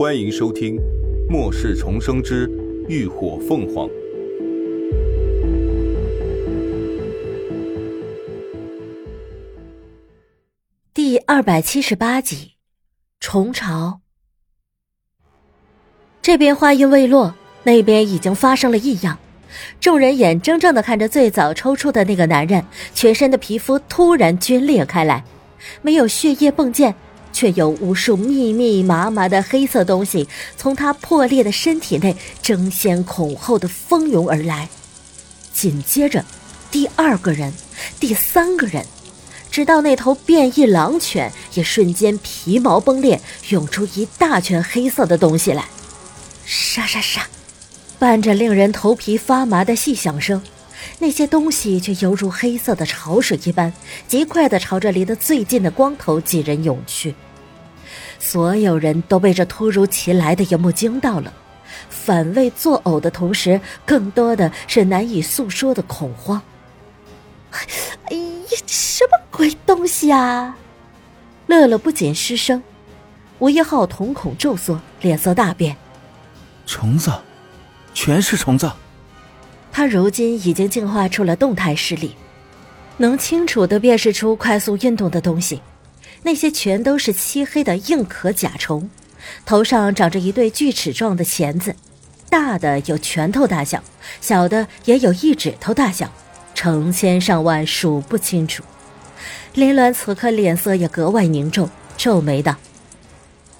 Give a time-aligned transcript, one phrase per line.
[0.00, 0.76] 欢迎收听
[1.28, 2.50] 《末世重生之
[2.88, 3.86] 浴火凤凰》
[10.94, 12.52] 第二百七十八集，
[13.20, 14.00] 虫巢。
[16.22, 19.18] 这边话音未落，那边已经发生了异样。
[19.80, 22.64] 众人眼睁睁的看着最早抽搐的那个男人，
[22.94, 25.22] 全身的皮肤突然皲裂开来，
[25.82, 26.94] 没有血液迸溅。
[27.32, 34.68] 却有无数密密麻麻的黑色东西从他破裂的身体内争先恐后的蜂拥而来，
[35.52, 36.24] 紧接着，
[36.70, 37.52] 第二个人，
[37.98, 38.84] 第三个人，
[39.50, 45.66] 直到那头变异狼犬也瞬间皮毛崩裂，涌出一大圈黑色的东西来，
[46.44, 47.26] 沙沙沙，
[47.98, 50.42] 伴着令人头皮发麻的细响声，
[51.02, 53.72] 那些东西却犹如黑色的潮水一般，
[54.06, 57.14] 极快地朝着离得最近的光头几人涌去。
[58.18, 61.32] 所有人都被这突如其来的一幕惊到了，
[61.88, 66.42] 反胃作呕的同时，更多的是难以诉说的恐慌。
[67.50, 70.54] 哎呀，什么鬼东西啊！
[71.46, 72.62] 乐乐不仅失声，
[73.38, 75.74] 吴一浩瞳孔骤缩，脸色大变。
[76.66, 77.10] 虫子，
[77.94, 78.70] 全是虫子。
[79.72, 82.14] 他如今已经进化出了动态视力，
[82.98, 85.62] 能清楚的辨识出快速运动的东西。
[86.22, 88.90] 那些全都是漆黑的硬壳甲虫，
[89.46, 91.74] 头上长着一对锯齿状的钳子，
[92.28, 93.82] 大的有拳头大小，
[94.20, 96.12] 小的也有一指头大小，
[96.54, 98.62] 成千上万，数不清楚。
[99.54, 102.56] 林鸾此刻脸色也格外凝重，皱眉道：“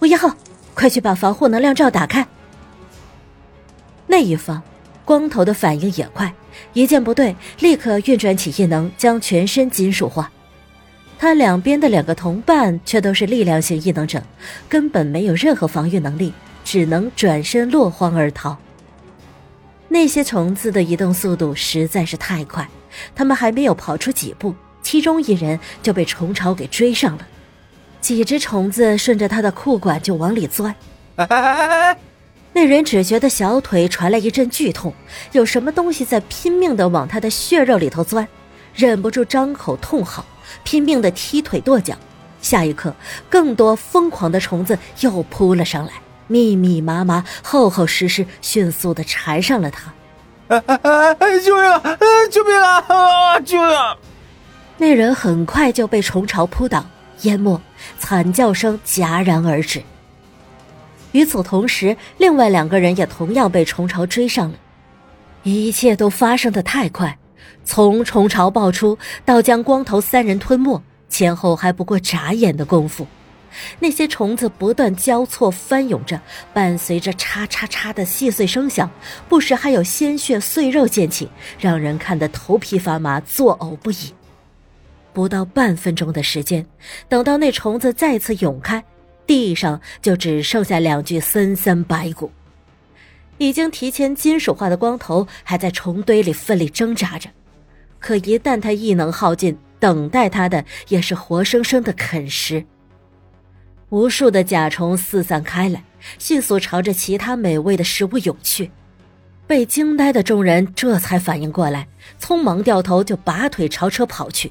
[0.01, 0.37] 吴一浩，
[0.75, 2.27] 快去把防护能量罩打开。”
[4.07, 4.63] 那一方，
[5.11, 6.33] 光头的反应也快，
[6.73, 10.31] 一见不对，立刻运转起异能，将全身金属化。
[11.19, 14.23] 他两边的两个同伴却都是力量型异能者，
[14.69, 18.57] 根本没有任何防御能力，只能转身落荒而逃。
[19.89, 22.69] 那些虫子的移动速度实在是太快，
[23.13, 27.27] 他们还没有跑出几步，其中一人就被虫巢给追上了。
[28.01, 30.73] 几只虫子顺着他的裤管就往里钻，
[32.53, 34.93] 那人只觉得小腿传来一阵剧痛，
[35.33, 38.27] 有什么东西在拼命的往他的血肉里头钻，
[38.75, 40.25] 忍不住张口痛嚎。
[40.65, 41.95] 拼命的踢腿跺脚，
[42.43, 42.93] 下一刻，
[43.29, 45.93] 更多疯狂的虫子又扑了上来，
[46.27, 49.93] 密密麻麻、厚厚实实，迅速的缠上了他。
[50.49, 51.97] 救命啊！
[52.29, 53.39] 救命啊！
[53.41, 53.77] 救命！
[54.79, 56.85] 那人很快就被虫巢扑倒、
[57.21, 57.61] 淹没，
[57.97, 59.81] 惨叫声戛然而止。
[61.13, 64.57] 与此同时，另外两个人也同样被虫巢追上了，
[65.43, 67.19] 一切都发生的太快。
[67.65, 73.07] 从虫巢爆出到将光头三人吞没，前后还不过眨眼的功夫。
[73.81, 76.21] 那些虫子不断交错翻涌着，
[76.55, 78.89] 伴随着“嚓嚓嚓”的细碎声响，
[79.29, 81.29] 不时还有鲜血碎肉溅起，
[81.59, 84.15] 让人看得头皮发麻，作呕不已。
[85.13, 86.65] 不到半分钟的时间，
[87.09, 88.85] 等到那虫子再次涌开，
[89.31, 92.33] 地上就只剩下两具森森白骨。
[93.39, 97.31] 已经提前金属化的光头还在虫堆里奋力挣扎着。
[98.01, 102.65] 可一旦他异能耗尽，等待他的也是活生生的啃食。
[103.91, 105.85] 无数的甲虫四散开来，
[106.19, 108.73] 迅速朝着其他美味的食物涌去。
[109.47, 111.87] 被惊呆的众人这才反应过来，
[112.21, 114.51] 匆忙掉头就拔腿朝车跑去。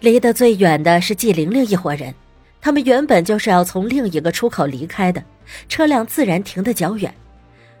[0.00, 2.14] 离得最远的是季玲玲一伙人，
[2.66, 5.22] 他们原本就是要从另一个出口离开的，
[5.68, 7.14] 车辆自然停得较远。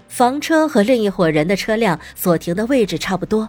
[0.06, 3.48] 房车和另一伙人的车辆所停的位置差不多。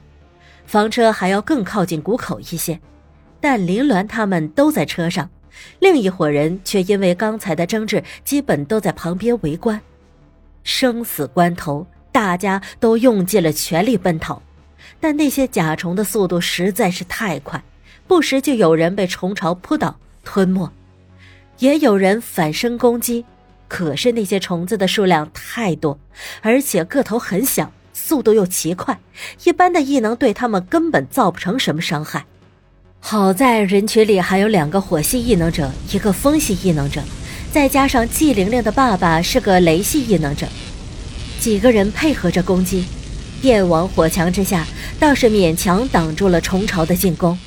[0.65, 2.79] 房车还要更靠近谷口一些，
[3.39, 5.29] 但林鸾他们都在车上，
[5.77, 9.79] 另一伙人却因为刚才的争执，基本都在旁边围观。
[10.63, 14.41] 生死关头，大家都用尽了全力奔逃，
[14.99, 17.63] 但那些甲虫的速度实在是太快，
[18.07, 20.67] 不时就有人被虫巢扑倒吞没，
[21.59, 23.25] 也有人反身攻击。
[23.67, 25.99] 可是那些虫子的数量太多，
[26.41, 27.71] 而且个头很小。
[27.99, 28.99] 速度又奇快，
[29.43, 32.25] 一般的异能对他们根本造不成什么伤害。
[32.99, 37.01] 好在人群里还有两个火系异能者，一个风系异能者，
[37.51, 40.47] 再加上季玲玲的爸爸是个雷系异能者，
[41.39, 42.85] 几个人配合着攻击，
[43.41, 44.65] 电网火墙之下，
[44.99, 47.37] 倒是勉强挡住了虫巢的进攻。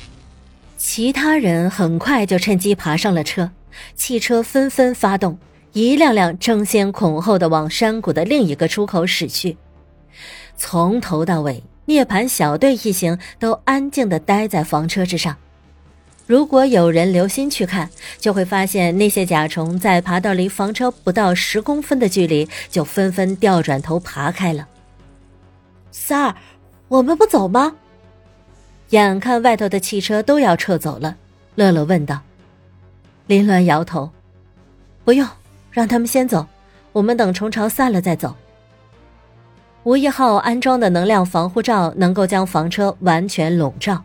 [0.77, 3.49] 其他人很快就趁机爬上了车，
[3.95, 5.37] 汽车纷纷发动，
[5.73, 9.57] 一辆辆争先恐后的往山谷的另一个出口驶去。
[10.55, 15.35] 从头到尾，涅槃小队一行都安静的待在房车之上。
[16.27, 24.67] 如果有人留心去看，就会发现那些甲虫在爬到离房车不到十公分的距离，就纷纷掉转头爬开了。
[25.91, 26.35] 三儿，
[26.87, 27.75] 我们不走吗？
[28.91, 31.17] 眼看外头的汽车都要撤走了，
[31.55, 32.21] 乐乐问道。
[33.31, 34.11] 林鸾摇头
[35.05, 35.25] ：“不用，
[35.71, 36.45] 让他们先走，
[36.91, 38.35] 我们等虫巢散了再走。”
[39.83, 44.03] 吴一号安装的能量防护罩能够将房车完全笼罩。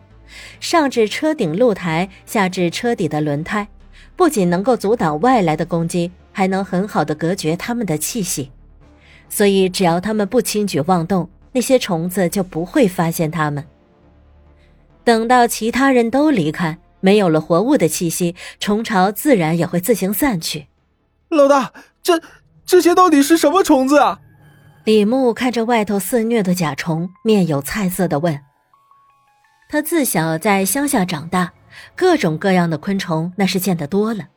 [0.61, 3.67] 上至车顶露台，下至车底的轮胎，
[4.15, 8.49] 不仅能够阻挡外来的攻击，还能很好的隔绝他们的气息。
[9.27, 13.61] 所以，只要他们不轻举妄动，那些虫子就不会发现他们。
[15.03, 20.67] 等到其他人都离开，没有了活物的气息，虫巢自然也会自行散去。
[21.29, 22.21] 老大，这
[22.65, 24.19] 这些到底是什么虫子啊？
[24.85, 28.39] 李牧看着外头肆虐的甲虫，面有菜色的问。
[29.69, 31.51] 他自小在乡下长大，
[31.93, 34.29] 各种各样的昆虫那是见得多了。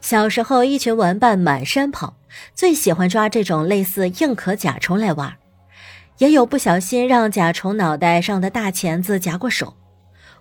[0.00, 2.14] 小时候，一群玩伴满山跑，
[2.54, 5.34] 最喜欢抓这种类似硬壳甲虫来玩，
[6.18, 9.74] 也有不小心让甲虫脑袋上的大钳子夹过手，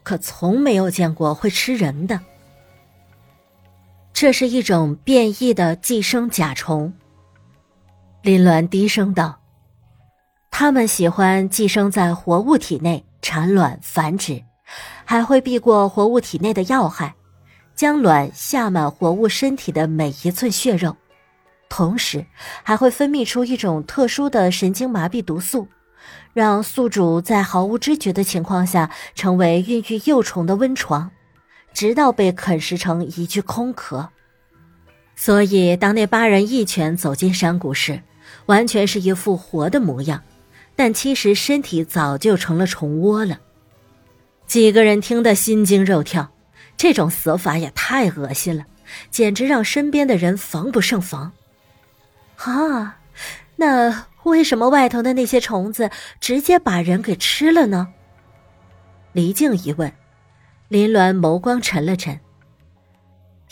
[0.04, 2.20] 可从没有见过会吃人的。
[4.14, 6.94] 这是一种变异的寄生甲虫。
[8.22, 9.40] 林鸾低声道
[10.52, 14.42] ：“他们喜欢寄生在活物体内。”产卵繁殖，
[15.04, 17.16] 还会避过活物体内的要害，
[17.76, 20.96] 将卵下满活物身体的每一寸血肉，
[21.68, 22.26] 同时
[22.64, 25.68] 还会分泌出一种特殊的神经麻痹毒素，
[26.34, 31.12] 让宿主在毫无知觉的情况下成为孕育幼虫的温床，
[31.74, 34.10] 直到被啃食成一具空壳。
[35.16, 38.02] 所以，当那八人一拳走进山谷时，
[38.46, 40.24] 完全是一副活的模样。
[40.76, 43.40] 但其实身体早就成了虫窝了，
[44.48, 46.32] 几个人听得心惊肉跳，
[46.78, 48.64] 这种死法也太恶心了，
[49.12, 51.34] 简直让身边的人防不胜防。
[52.38, 53.00] 啊，
[53.58, 55.90] 那为什么外头的那些虫子
[56.20, 57.94] 直接把人给吃了呢？
[59.14, 59.92] 黎静一问，
[60.68, 62.20] 林鸾眸光沉了沉。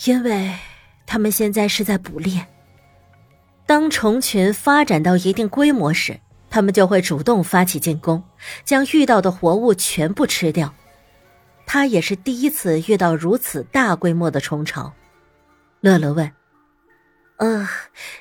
[0.06, 0.54] 因为
[1.06, 2.46] 他们现在是在捕猎，
[3.66, 6.20] 当虫群发展到一定规模时。
[6.50, 8.24] 他们就会主动发起进攻，
[8.64, 10.74] 将遇到的活物全部吃掉。
[11.66, 14.94] 他也是第一次遇到如此大规模的虫巢。
[15.82, 16.32] 乐乐问
[17.38, 17.68] ：“呃，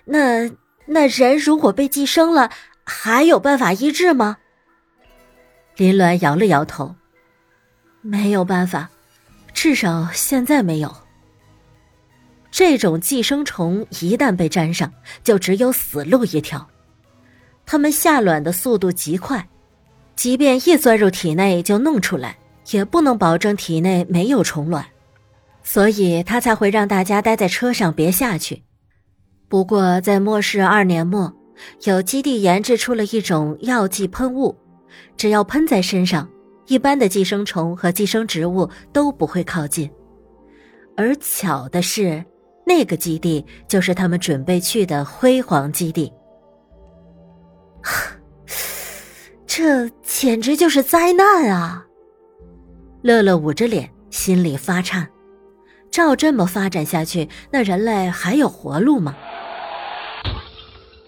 [0.05, 0.51] 那
[0.87, 2.51] 那人如果被寄生了，
[2.85, 4.39] 还有办法医治吗？”
[5.77, 6.95] 林鸾摇了摇头
[8.01, 8.89] ：“没有办法，
[9.53, 10.97] 至少现在没有。
[12.51, 14.91] 这种寄生虫一旦被粘上，
[15.23, 16.67] 就只有死路一条。”
[17.67, 19.47] 它们下卵的速度极快，
[20.15, 22.39] 即便一钻入体内就弄出来，
[22.71, 24.87] 也不能保证体内没有虫卵，
[25.65, 28.63] 所以他才会让大家待在车上别下去。
[29.49, 31.33] 不过在末世二年末，
[31.85, 34.57] 有基地研制出了一种药剂喷雾，
[35.17, 36.29] 只要喷在身上，
[36.67, 39.89] 一般的寄生虫和寄生植物都不会靠近。
[40.97, 42.25] 而巧的是，
[42.67, 46.13] 那个基地就是他们准备去的辉煌基地。
[49.47, 51.87] 这简直就是灾难啊！
[53.03, 55.09] 乐乐捂着脸，心里发颤。
[55.89, 59.17] 照这么发展下去，那人类还有活路吗？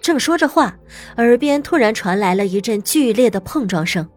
[0.08, 0.74] 正说着话，
[1.18, 4.08] 耳边突然传来了一阵剧烈的碰撞声。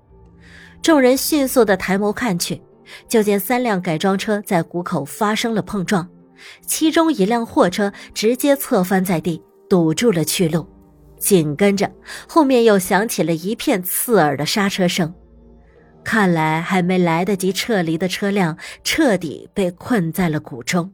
[0.82, 2.62] 众人迅速的抬眸看去，
[3.10, 6.10] 就见三辆改装车在谷口发生了碰撞，
[6.66, 10.66] 其中一辆货车直接侧翻在地，堵住了去路。
[11.20, 11.92] 紧跟着，
[12.26, 15.14] 后面又响起了一片刺耳的刹车声，
[16.06, 20.94] 看来还没来得及撤离的车辆彻底被困在了谷中。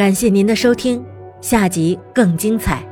[0.00, 1.04] 感谢您的收听，
[1.42, 2.89] 下集更精彩。